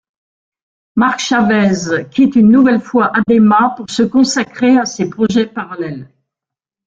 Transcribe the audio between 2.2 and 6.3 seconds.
une nouvelle fois Adema pour se consacrer à ses projets parallèles.